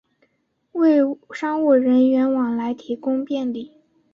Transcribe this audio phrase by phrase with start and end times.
[0.71, 0.97] 为
[1.31, 3.71] 商务人员往来提供便利